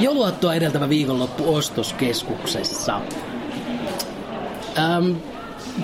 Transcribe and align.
Jouluaattoa 0.00 0.54
edeltävä 0.54 0.88
viikonloppu 0.88 1.54
ostoskeskuksessa. 1.54 3.00
Ähm, 4.78 5.16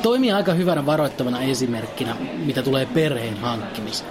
toimii 0.03 0.33
aika 0.33 0.53
hyvänä 0.53 0.87
varoittavana 0.87 1.41
esimerkkinä, 1.43 2.17
mitä 2.45 2.63
tulee 2.63 2.87
perheen 2.87 3.37
hankkimiseen. 3.37 4.11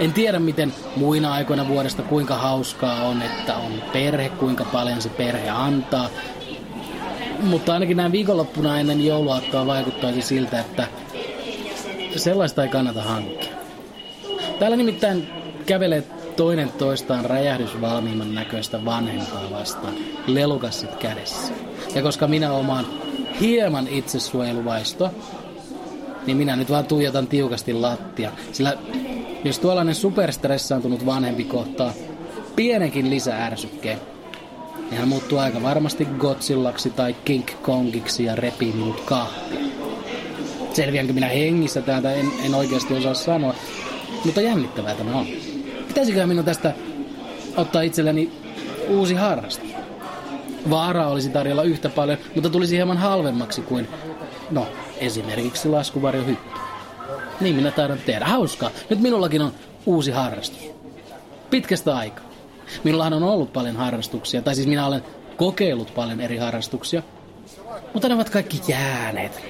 En 0.00 0.12
tiedä, 0.12 0.38
miten 0.38 0.74
muina 0.96 1.32
aikoina 1.32 1.68
vuodesta 1.68 2.02
kuinka 2.02 2.36
hauskaa 2.36 3.02
on, 3.02 3.22
että 3.22 3.56
on 3.56 3.82
perhe, 3.92 4.28
kuinka 4.28 4.64
paljon 4.64 5.02
se 5.02 5.08
perhe 5.08 5.50
antaa. 5.50 6.08
Mutta 7.42 7.72
ainakin 7.72 7.96
näin 7.96 8.12
viikonloppuna 8.12 8.80
ennen 8.80 9.06
jouluaattoa 9.06 9.66
vaikuttaisi 9.66 10.22
siltä, 10.22 10.60
että 10.60 10.86
sellaista 12.16 12.62
ei 12.62 12.68
kannata 12.68 13.02
hankkia. 13.02 13.52
Täällä 14.58 14.76
nimittäin 14.76 15.28
kävelee 15.66 16.04
toinen 16.38 16.72
toistaan 16.72 17.24
räjähdysvalmiimman 17.24 18.34
näköistä 18.34 18.84
vanhempaa 18.84 19.50
vastaan, 19.50 19.94
lelukassit 20.26 20.94
kädessä. 20.94 21.52
Ja 21.94 22.02
koska 22.02 22.26
minä 22.26 22.52
omaan 22.52 22.86
hieman 23.40 23.88
itsesuojeluvaistoa, 23.88 25.10
niin 26.26 26.36
minä 26.36 26.56
nyt 26.56 26.70
vaan 26.70 26.84
tuijotan 26.84 27.26
tiukasti 27.26 27.72
lattia. 27.72 28.32
Sillä 28.52 28.74
jos 29.44 29.58
tuollainen 29.58 29.94
superstressaantunut 29.94 31.06
vanhempi 31.06 31.44
kohtaa 31.44 31.92
pienenkin 32.56 33.10
lisäärsykkeen, 33.10 34.00
niin 34.90 34.98
hän 34.98 35.08
muuttuu 35.08 35.38
aika 35.38 35.62
varmasti 35.62 36.04
Godzillaksi 36.18 36.90
tai 36.90 37.16
King 37.24 37.46
Kongiksi 37.62 38.24
ja 38.24 38.36
repii 38.36 38.72
minut 38.72 39.00
kahtia. 39.00 39.60
Selviänkö 40.72 41.12
minä 41.12 41.28
hengissä 41.28 41.82
täältä, 41.82 42.12
en, 42.12 42.30
en 42.44 42.54
oikeasti 42.54 42.94
osaa 42.94 43.14
sanoa. 43.14 43.54
Mutta 44.24 44.40
jännittävää 44.40 44.94
tämä 44.94 45.18
on. 45.18 45.26
Pitäisikö 45.88 46.26
minun 46.26 46.44
tästä 46.44 46.72
ottaa 47.56 47.82
itselleni 47.82 48.32
uusi 48.88 49.14
harrastus? 49.14 49.68
Vaaraa 50.70 51.08
olisi 51.08 51.30
tarjolla 51.30 51.62
yhtä 51.62 51.88
paljon, 51.88 52.18
mutta 52.34 52.50
tulisi 52.50 52.76
hieman 52.76 52.96
halvemmaksi 52.96 53.62
kuin, 53.62 53.88
no, 54.50 54.66
esimerkiksi 54.98 55.68
laskuvarjohyppy. 55.68 56.58
Niin 57.40 57.54
minä 57.54 57.70
taidan 57.70 57.98
tehdä. 58.06 58.24
Hauskaa. 58.24 58.70
Nyt 58.90 59.00
minullakin 59.00 59.42
on 59.42 59.52
uusi 59.86 60.10
harrastus. 60.10 60.70
Pitkästä 61.50 61.96
aikaa. 61.96 62.24
Minullahan 62.84 63.12
on 63.12 63.22
ollut 63.22 63.52
paljon 63.52 63.76
harrastuksia, 63.76 64.42
tai 64.42 64.54
siis 64.54 64.66
minä 64.66 64.86
olen 64.86 65.02
kokeillut 65.36 65.94
paljon 65.94 66.20
eri 66.20 66.36
harrastuksia, 66.36 67.02
mutta 67.94 68.08
ne 68.08 68.14
ovat 68.14 68.30
kaikki 68.30 68.60
jääneet. 68.68 69.40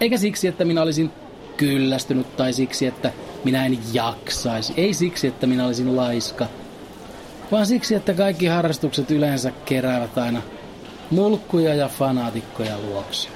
Eikä 0.00 0.18
siksi, 0.18 0.48
että 0.48 0.64
minä 0.64 0.82
olisin 0.82 1.10
kyllästynyt 1.56 2.36
tai 2.36 2.52
siksi, 2.52 2.86
että 2.86 3.12
minä 3.44 3.66
en 3.66 3.78
jaksaisi. 3.92 4.72
Ei 4.76 4.94
siksi, 4.94 5.26
että 5.26 5.46
minä 5.46 5.66
olisin 5.66 5.96
laiska, 5.96 6.46
vaan 7.52 7.66
siksi, 7.66 7.94
että 7.94 8.14
kaikki 8.14 8.46
harrastukset 8.46 9.10
yleensä 9.10 9.52
keräävät 9.64 10.18
aina 10.18 10.42
mulkkuja 11.10 11.74
ja 11.74 11.88
fanaatikkoja 11.88 12.78
luokse. 12.78 13.28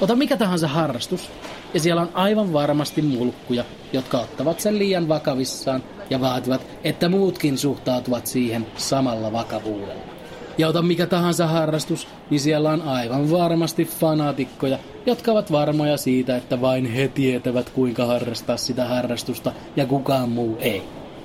Ota 0.00 0.16
mikä 0.16 0.36
tahansa 0.36 0.68
harrastus, 0.68 1.30
ja 1.74 1.80
siellä 1.80 2.02
on 2.02 2.10
aivan 2.14 2.52
varmasti 2.52 3.02
mulkkuja, 3.02 3.64
jotka 3.92 4.18
ottavat 4.18 4.60
sen 4.60 4.78
liian 4.78 5.08
vakavissaan 5.08 5.82
ja 6.10 6.20
vaativat, 6.20 6.66
että 6.84 7.08
muutkin 7.08 7.58
suhtautuvat 7.58 8.26
siihen 8.26 8.66
samalla 8.76 9.32
vakavuudella. 9.32 10.13
Ja 10.58 10.68
ota 10.68 10.82
mikä 10.82 11.06
tahansa 11.06 11.46
harrastus, 11.46 12.08
niin 12.30 12.40
siellä 12.40 12.70
on 12.70 12.82
aivan 12.82 13.30
varmasti 13.30 13.84
fanaatikkoja, 13.84 14.78
jotka 15.06 15.32
ovat 15.32 15.52
varmoja 15.52 15.96
siitä, 15.96 16.36
että 16.36 16.60
vain 16.60 16.86
he 16.86 17.08
tietävät 17.08 17.70
kuinka 17.70 18.06
harrastaa 18.06 18.56
sitä 18.56 18.84
harrastusta 18.84 19.52
ja 19.76 19.86
kukaan 19.86 20.28
muu 20.28 20.56
ei. 20.60 20.82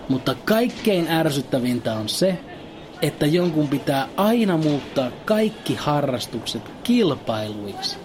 Mutta 0.09 0.35
kaikkein 0.45 1.07
ärsyttävintä 1.07 1.93
on 1.93 2.09
se, 2.09 2.39
että 3.01 3.25
jonkun 3.25 3.67
pitää 3.67 4.07
aina 4.17 4.57
muuttaa 4.57 5.11
kaikki 5.25 5.75
harrastukset 5.75 6.61
kilpailuiksi. 6.83 7.97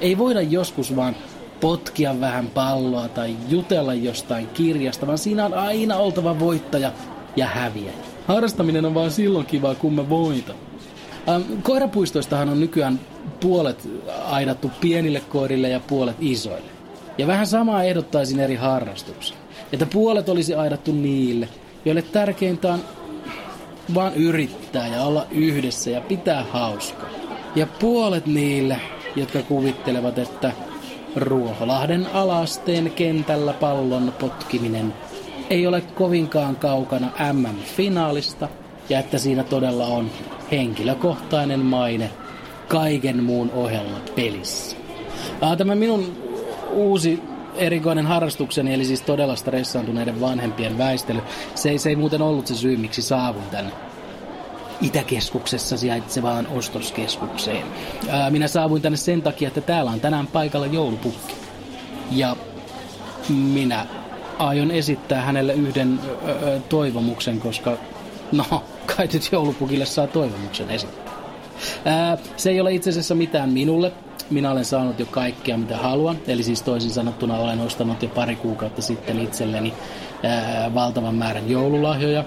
Ei 0.00 0.18
voida 0.18 0.40
joskus 0.40 0.96
vaan 0.96 1.16
potkia 1.60 2.20
vähän 2.20 2.46
palloa 2.46 3.08
tai 3.08 3.36
jutella 3.48 3.94
jostain 3.94 4.46
kirjasta, 4.46 5.06
vaan 5.06 5.18
siinä 5.18 5.44
on 5.44 5.54
aina 5.54 5.96
oltava 5.96 6.38
voittaja 6.38 6.92
ja 7.36 7.46
häviäjä. 7.46 7.92
Harrastaminen 8.30 8.84
on 8.84 8.94
vaan 8.94 9.10
silloin 9.10 9.46
kivaa, 9.46 9.74
kun 9.74 9.94
mä 9.94 10.08
voitan. 10.08 10.56
Ähm, 11.28 11.42
koirapuistoistahan 11.62 12.48
on 12.48 12.60
nykyään 12.60 13.00
puolet 13.40 13.88
aidattu 14.24 14.70
pienille 14.80 15.20
koirille 15.20 15.68
ja 15.68 15.80
puolet 15.80 16.16
isoille. 16.20 16.70
Ja 17.18 17.26
vähän 17.26 17.46
samaa 17.46 17.82
ehdottaisin 17.82 18.40
eri 18.40 18.54
harrastuksia. 18.54 19.36
Että 19.72 19.86
puolet 19.86 20.28
olisi 20.28 20.54
aidattu 20.54 20.92
niille, 20.92 21.48
joille 21.84 22.02
tärkeintä 22.02 22.72
on 22.72 22.80
vaan 23.94 24.14
yrittää 24.14 24.86
ja 24.88 25.02
olla 25.02 25.26
yhdessä 25.30 25.90
ja 25.90 26.00
pitää 26.00 26.44
hauskaa. 26.50 27.10
Ja 27.56 27.66
puolet 27.66 28.26
niille, 28.26 28.80
jotka 29.16 29.42
kuvittelevat, 29.42 30.18
että 30.18 30.52
Ruoholahden 31.16 32.06
alasteen 32.12 32.90
kentällä 32.90 33.52
pallon 33.52 34.12
potkiminen 34.20 34.94
ei 35.50 35.66
ole 35.66 35.80
kovinkaan 35.80 36.56
kaukana 36.56 37.10
MM-finaalista 37.32 38.48
ja 38.88 38.98
että 38.98 39.18
siinä 39.18 39.44
todella 39.44 39.86
on 39.86 40.10
henkilökohtainen 40.50 41.60
maine 41.60 42.10
kaiken 42.68 43.24
muun 43.24 43.50
ohella 43.50 44.00
pelissä. 44.16 44.76
Tämä 45.58 45.74
minun 45.74 46.16
uusi 46.72 47.22
erikoinen 47.56 48.06
harrastukseni, 48.06 48.74
eli 48.74 48.84
siis 48.84 49.00
todella 49.00 49.36
stressaantuneiden 49.36 50.20
vanhempien 50.20 50.78
väistely, 50.78 51.20
se 51.54 51.70
ei, 51.70 51.78
se 51.78 51.88
ei 51.88 51.96
muuten 51.96 52.22
ollut 52.22 52.46
se 52.46 52.54
syy, 52.54 52.76
miksi 52.76 53.02
saavun 53.02 53.42
tänne 53.50 53.72
Itäkeskuksessa 54.80 55.76
sijaitsevaan 55.76 56.46
ostoskeskukseen. 56.46 57.64
Ää, 58.08 58.30
minä 58.30 58.48
saavuin 58.48 58.82
tänne 58.82 58.96
sen 58.96 59.22
takia, 59.22 59.48
että 59.48 59.60
täällä 59.60 59.90
on 59.90 60.00
tänään 60.00 60.26
paikalla 60.26 60.66
joulupukki. 60.66 61.34
Ja 62.10 62.36
minä 63.28 63.86
aion 64.40 64.70
esittää 64.70 65.20
hänelle 65.22 65.52
yhden 65.52 66.00
ö, 66.28 66.60
toivomuksen, 66.68 67.40
koska 67.40 67.76
no, 68.32 68.64
kai 68.96 69.08
nyt 69.12 69.28
joulupukille 69.32 69.86
saa 69.86 70.06
toivomuksen 70.06 70.70
esittää. 70.70 71.14
Ää, 71.84 72.18
se 72.36 72.50
ei 72.50 72.60
ole 72.60 72.74
itse 72.74 72.90
asiassa 72.90 73.14
mitään 73.14 73.50
minulle. 73.50 73.92
Minä 74.30 74.50
olen 74.50 74.64
saanut 74.64 74.98
jo 74.98 75.06
kaikkea, 75.06 75.56
mitä 75.56 75.76
haluan. 75.76 76.18
Eli 76.26 76.42
siis 76.42 76.62
toisin 76.62 76.90
sanottuna 76.90 77.38
olen 77.38 77.60
ostanut 77.60 78.02
jo 78.02 78.08
pari 78.08 78.36
kuukautta 78.36 78.82
sitten 78.82 79.20
itselleni 79.20 79.74
ää, 80.22 80.74
valtavan 80.74 81.14
määrän 81.14 81.50
joululahjoja. 81.50 82.24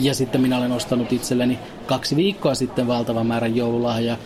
Ja 0.00 0.14
sitten 0.14 0.40
minä 0.40 0.58
olen 0.58 0.72
ostanut 0.72 1.12
itselleni 1.12 1.58
kaksi 1.86 2.16
viikkoa 2.16 2.54
sitten 2.54 2.86
valtavan 2.86 3.26
määrän 3.26 3.56
joululahjoja, 3.56 4.16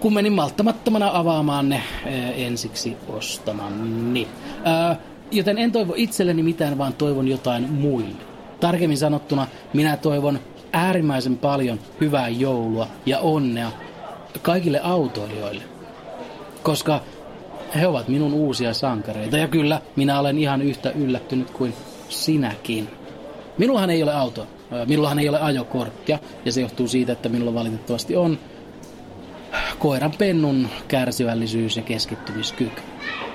kun 0.00 0.14
menin 0.14 0.32
malttamattomana 0.32 1.10
avaamaan 1.14 1.68
ne 1.68 1.82
ää, 2.06 2.12
ensiksi 2.30 2.96
ostamani. 3.08 4.28
Ää, 4.64 4.96
joten 5.32 5.58
en 5.58 5.72
toivo 5.72 5.94
itselleni 5.96 6.42
mitään, 6.42 6.78
vaan 6.78 6.92
toivon 6.92 7.28
jotain 7.28 7.72
muille. 7.72 8.16
Tarkemmin 8.60 8.98
sanottuna, 8.98 9.46
minä 9.72 9.96
toivon 9.96 10.38
äärimmäisen 10.72 11.38
paljon 11.38 11.80
hyvää 12.00 12.28
joulua 12.28 12.86
ja 13.06 13.18
onnea 13.18 13.70
kaikille 14.42 14.80
autoilijoille. 14.82 15.62
Koska 16.62 17.00
he 17.74 17.86
ovat 17.86 18.08
minun 18.08 18.32
uusia 18.32 18.74
sankareita. 18.74 19.38
Ja 19.38 19.48
kyllä, 19.48 19.80
minä 19.96 20.20
olen 20.20 20.38
ihan 20.38 20.62
yhtä 20.62 20.90
yllättynyt 20.90 21.50
kuin 21.50 21.74
sinäkin. 22.08 22.88
Minullahan 23.58 23.90
ei 23.90 24.02
ole 24.02 24.14
auto. 24.14 24.46
Minullahan 24.86 25.18
ei 25.18 25.28
ole 25.28 25.40
ajokorttia. 25.40 26.18
Ja 26.44 26.52
se 26.52 26.60
johtuu 26.60 26.88
siitä, 26.88 27.12
että 27.12 27.28
minulla 27.28 27.54
valitettavasti 27.54 28.16
on 28.16 28.38
koiran 29.82 30.12
pennun 30.18 30.68
kärsivällisyys 30.88 31.76
ja 31.76 31.82
keskittymiskyky. 31.82 32.82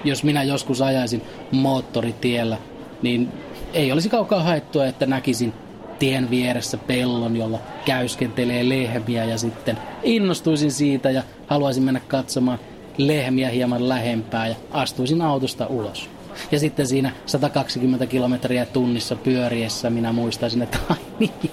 Jos 0.03 0.23
minä 0.23 0.43
joskus 0.43 0.81
ajaisin 0.81 1.21
moottoritiellä, 1.51 2.57
niin 3.01 3.29
ei 3.73 3.91
olisi 3.91 4.09
kaukaa 4.09 4.43
haettua, 4.43 4.85
että 4.85 5.05
näkisin 5.05 5.53
tien 5.99 6.29
vieressä 6.29 6.77
pellon, 6.77 7.37
jolla 7.37 7.59
käyskentelee 7.85 8.69
lehmiä 8.69 9.25
ja 9.25 9.37
sitten 9.37 9.77
innostuisin 10.03 10.71
siitä 10.71 11.11
ja 11.11 11.23
haluaisin 11.47 11.83
mennä 11.83 11.99
katsomaan 12.07 12.59
lehmiä 12.97 13.49
hieman 13.49 13.89
lähempää 13.89 14.47
ja 14.47 14.55
astuisin 14.71 15.21
autosta 15.21 15.67
ulos. 15.67 16.09
Ja 16.51 16.59
sitten 16.59 16.87
siinä 16.87 17.11
120 17.25 18.05
kilometriä 18.05 18.65
tunnissa 18.65 19.15
pyöriessä 19.15 19.89
minä 19.89 20.11
muistaisin, 20.11 20.61
että 20.61 20.77
ai 20.89 20.97
niin, 21.19 21.51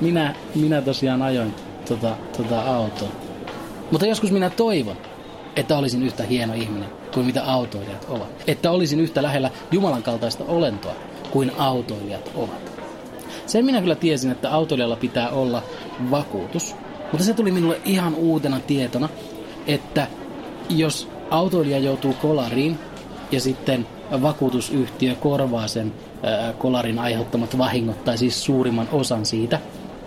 minä, 0.00 0.34
minä 0.54 0.82
tosiaan 0.82 1.22
ajoin 1.22 1.54
tota, 1.88 2.16
tota 2.36 2.60
autoa. 2.60 3.25
Mutta 3.90 4.06
joskus 4.06 4.32
minä 4.32 4.50
toivon, 4.50 4.96
että 5.56 5.78
olisin 5.78 6.02
yhtä 6.02 6.22
hieno 6.22 6.54
ihminen 6.54 6.88
kuin 7.14 7.26
mitä 7.26 7.44
autoilijat 7.44 8.06
ovat. 8.08 8.28
Että 8.46 8.70
olisin 8.70 9.00
yhtä 9.00 9.22
lähellä 9.22 9.50
Jumalan 9.72 10.02
kaltaista 10.02 10.44
olentoa 10.44 10.94
kuin 11.30 11.52
autoilijat 11.58 12.30
ovat. 12.34 12.72
Sen 13.46 13.64
minä 13.64 13.80
kyllä 13.80 13.94
tiesin, 13.94 14.30
että 14.30 14.50
autoilijalla 14.50 14.96
pitää 14.96 15.28
olla 15.28 15.62
vakuutus. 16.10 16.74
Mutta 17.12 17.26
se 17.26 17.34
tuli 17.34 17.50
minulle 17.50 17.80
ihan 17.84 18.14
uutena 18.14 18.60
tietona, 18.60 19.08
että 19.66 20.06
jos 20.68 21.08
autoilija 21.30 21.78
joutuu 21.78 22.14
kolariin 22.22 22.78
ja 23.30 23.40
sitten 23.40 23.86
vakuutusyhtiö 24.22 25.14
korvaa 25.14 25.68
sen 25.68 25.92
kolarin 26.58 26.98
aiheuttamat 26.98 27.58
vahingot, 27.58 28.04
tai 28.04 28.18
siis 28.18 28.44
suurimman 28.44 28.88
osan 28.92 29.26
siitä, 29.26 29.60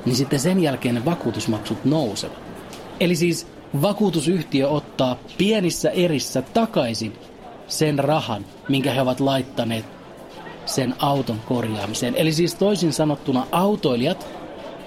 niin 0.05 0.15
sitten 0.15 0.39
sen 0.39 0.59
jälkeen 0.59 0.95
ne 0.95 1.05
vakuutusmaksut 1.05 1.85
nousevat. 1.85 2.37
Eli 2.99 3.15
siis 3.15 3.47
vakuutusyhtiö 3.81 4.69
ottaa 4.69 5.17
pienissä 5.37 5.89
erissä 5.89 6.41
takaisin 6.41 7.13
sen 7.67 7.99
rahan, 7.99 8.45
minkä 8.69 8.93
he 8.93 9.01
ovat 9.01 9.19
laittaneet 9.19 9.85
sen 10.65 10.95
auton 10.99 11.39
korjaamiseen. 11.47 12.15
Eli 12.15 12.33
siis 12.33 12.55
toisin 12.55 12.93
sanottuna 12.93 13.47
autoilijat 13.51 14.27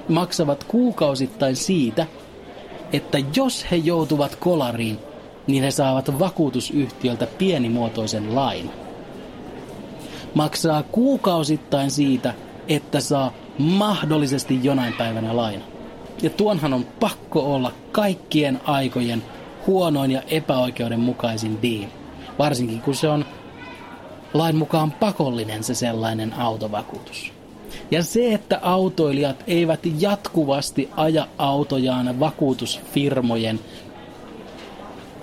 maksavat 0.09 0.65
kuukausittain 0.65 1.57
siitä, 1.57 2.07
että 2.93 3.19
jos 3.37 3.67
he 3.71 3.77
joutuvat 3.77 4.37
kolariin, 4.37 4.99
niin 5.47 5.63
he 5.63 5.71
saavat 5.71 6.19
vakuutusyhtiöltä 6.19 7.27
pienimuotoisen 7.27 8.35
lain. 8.35 8.71
Maksaa 10.35 10.83
kuukausittain 10.83 11.91
siitä, 11.91 12.35
että 12.69 13.01
saa 13.01 13.33
mahdollisesti 13.59 14.61
jonain 14.63 14.93
päivänä 14.93 15.37
laina. 15.37 15.65
Ja 16.23 16.31
tuonhan 16.31 16.73
on 16.73 16.87
pakko 17.01 17.55
olla 17.55 17.73
kaikkien 17.93 18.61
aikojen 18.65 19.23
huonoin 19.67 20.11
ja 20.11 20.23
epäoikeudenmukaisin 20.23 21.63
diil. 21.63 21.89
Varsinkin 22.39 22.81
kun 22.81 22.95
se 22.95 23.09
on 23.09 23.25
lain 24.35 24.57
mukaan 24.57 24.93
pakollinen 24.93 25.65
se 25.65 25.75
sellainen 25.75 26.35
autovakuutus. 26.35 27.33
Ja 27.91 28.03
se, 28.03 28.35
että 28.35 28.59
autoilijat 28.63 29.45
eivät 29.47 29.81
jatkuvasti 29.99 30.91
aja 30.97 31.27
autojaan 31.39 32.21
vakuutusfirmojen 32.21 33.61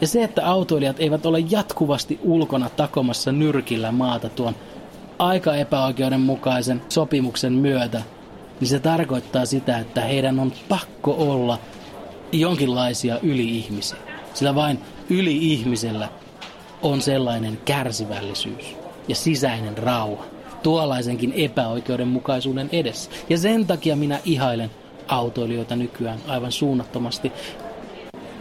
ja 0.02 0.08
se, 0.08 0.24
että 0.24 0.48
autoilijat 0.48 1.00
eivät 1.00 1.26
ole 1.26 1.40
jatkuvasti 1.50 2.20
ulkona 2.24 2.70
takomassa 2.70 3.32
nyrkillä 3.32 3.92
maata 3.92 4.30
tuon 4.30 4.56
aika 5.20 5.56
epäoikeudenmukaisen 5.56 6.82
sopimuksen 6.90 7.54
myötä, 7.54 8.02
niin 8.60 8.68
se 8.68 8.80
tarkoittaa 8.80 9.46
sitä, 9.46 9.78
että 9.78 10.02
heidän 10.02 10.40
on 10.40 10.52
pakko 10.70 11.16
olla 11.18 11.60
jonkinlaisia 12.32 13.20
yli-ihmisiä. 13.20 13.98
Sillä 14.34 14.56
vain 14.56 14.80
yli-ihmisellä 15.10 16.10
on 16.82 17.02
sellainen 17.02 17.60
kärsivällisyys 17.66 18.76
ja 19.08 19.16
sisäinen 19.16 19.78
rauha 19.78 20.26
tuollaisenkin 20.64 21.34
epäoikeudenmukaisuuden 21.36 22.70
edessä. 22.72 23.12
Ja 23.30 23.38
sen 23.38 23.68
takia 23.68 23.96
minä 23.96 24.20
ihailen 24.26 24.72
autoilijoita 25.08 25.76
nykyään 25.76 26.20
aivan 26.28 26.52
suunnattomasti. 26.52 27.32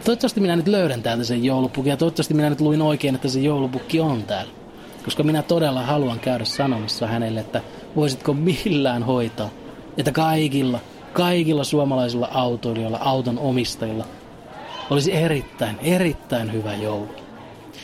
Toivottavasti 0.05 0.41
minä 0.41 0.55
nyt 0.55 0.67
löydän 0.67 1.03
täältä 1.03 1.23
sen 1.23 1.43
joulupukin 1.43 1.89
ja 1.89 1.97
toivottavasti 1.97 2.33
minä 2.33 2.49
nyt 2.49 2.61
luin 2.61 2.81
oikein, 2.81 3.15
että 3.15 3.27
se 3.27 3.39
joulupukki 3.39 3.99
on 3.99 4.23
täällä. 4.23 4.51
Koska 5.05 5.23
minä 5.23 5.41
todella 5.41 5.81
haluan 5.81 6.19
käydä 6.19 6.45
sanomassa 6.45 7.07
hänelle, 7.07 7.39
että 7.39 7.61
voisitko 7.95 8.33
millään 8.33 9.03
hoitaa, 9.03 9.49
että 9.97 10.11
kaikilla, 10.11 10.79
kaikilla 11.13 11.63
suomalaisilla 11.63 12.29
autoilijoilla, 12.33 12.97
auton 12.97 13.39
omistajilla 13.39 14.05
olisi 14.89 15.15
erittäin, 15.15 15.77
erittäin 15.81 16.53
hyvä 16.53 16.75
joulu. 16.75 17.07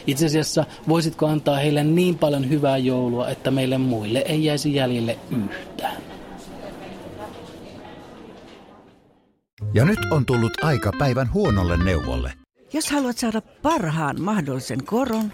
Itse 0.07 0.25
asiassa 0.25 0.66
voisitko 0.88 1.28
antaa 1.28 1.56
heille 1.57 1.84
niin 1.84 2.18
paljon 2.18 2.50
hyvää 2.50 2.78
joulua, 2.78 3.30
että 3.30 3.52
meille 3.52 3.78
muille 3.78 4.19
ei 4.19 4.46
jäisi 4.46 4.75
jäljelle 4.75 5.19
yhtään. 5.31 5.98
Ja 9.74 9.86
nyt 9.86 10.00
on 10.12 10.25
tullut 10.25 10.63
aika 10.63 10.92
päivän 11.00 11.34
huonolle 11.34 11.84
neuvolle. 11.84 12.34
Jos 12.74 12.92
haluat 12.92 13.18
saada 13.18 13.42
parhaan 13.42 14.22
mahdollisen 14.22 14.86
koron, 14.86 15.34